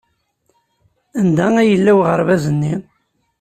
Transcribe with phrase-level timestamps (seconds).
[1.19, 2.73] Anda yella uɣerbaz-nni?